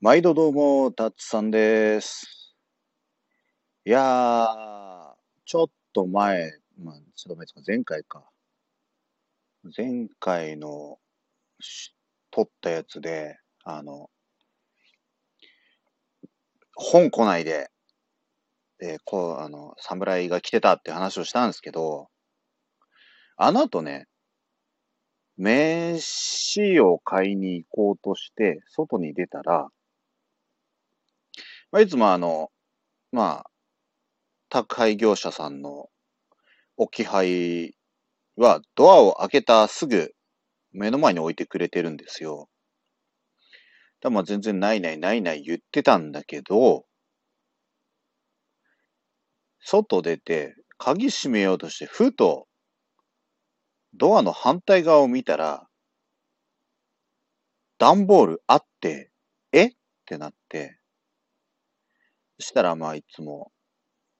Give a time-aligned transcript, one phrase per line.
[0.00, 2.54] 毎度どうも、たつさんです。
[3.86, 5.14] いやー、
[5.46, 8.28] ちょっと前、まあ、ちょっと前ですか、前回か。
[9.74, 10.98] 前回の
[11.60, 11.94] し
[12.30, 14.10] 撮ったやつで、あの、
[16.74, 17.70] 本来ないで、
[18.82, 22.10] えーこう、あの、侍が来てたって話をしたんですけど、
[23.38, 24.08] あの後ね、
[25.38, 29.70] 飯を買いに行こうとして、外に出たら、
[31.72, 32.50] まあ、いつもあの、
[33.12, 33.50] まあ、
[34.48, 35.88] 宅配業者さんの
[36.76, 37.74] 置き配
[38.36, 40.12] はドアを開けたすぐ
[40.72, 42.48] 目の前に置いてくれてるんですよ。
[44.02, 46.86] だまあ全然ないないないない言ってたんだけど、
[49.60, 52.46] 外出て鍵閉めようとしてふと
[53.94, 55.66] ドアの反対側を見たら、
[57.78, 59.10] 段ボールあって、
[59.52, 59.66] え？
[59.66, 59.70] っ
[60.06, 60.78] てなって、
[62.38, 63.50] したらまあいつも、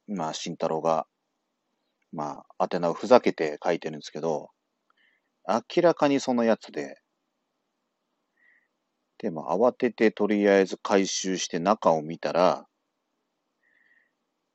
[0.09, 1.07] まあ慎太郎が、
[2.13, 4.51] まあ宛名をふざけて書いてるんですけど、
[5.49, 7.01] 明らかにそのやつで、
[9.19, 12.67] で、まあ慌ててとりあえず回収して中を見たら、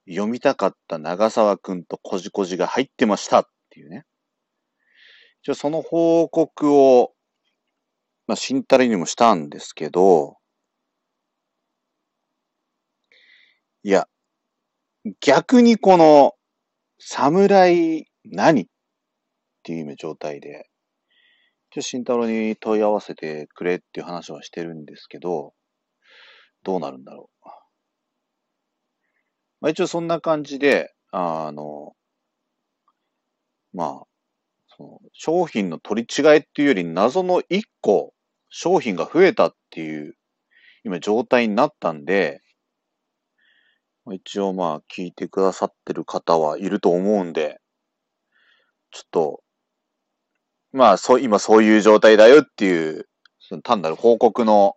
[0.08, 4.06] 読みたかった長沢くんとこじこじが入ってましたっていうね。
[5.44, 7.14] 一応その報告を、
[8.28, 10.38] まあ、慎太郎にもしたんですけど、
[13.84, 14.08] いや、
[15.22, 16.34] 逆にこの、
[17.00, 18.62] 侍何？
[18.62, 18.66] っ
[19.64, 20.70] ていう状態で、
[21.72, 25.54] 一応慎太郎に問い合わせてくれっていう話はしてるんですけど、
[26.64, 27.50] どうなるんだろう。
[29.62, 31.94] まあ一応そんな感じで、あの、
[33.74, 34.08] まあ、
[34.78, 38.14] その商品の取り違いっていうより謎の1個
[38.50, 40.16] 商品が増えたっていう
[40.84, 42.42] 今状態になったんで、
[44.14, 47.60] 一応まあ聞いてくださってる方はいると思うんで、
[48.92, 49.44] ちょっと、
[50.72, 53.08] まあそう、今そういう状態だよっていう、
[53.40, 54.76] その単なる報告の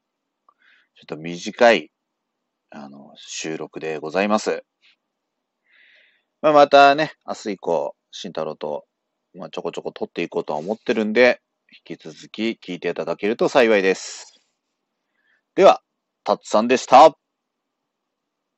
[0.97, 1.91] ちょっと短い、
[2.70, 4.64] あの、収録でございます。
[6.42, 8.87] まあまたね、明日以降、慎太郎と
[9.37, 11.41] まあ、ちょこちょこ撮っていこうとは思ってるんで、
[11.88, 14.41] 引き続き聞いていただけると幸いです。
[15.56, 15.82] では、
[16.22, 17.23] たつさんでした。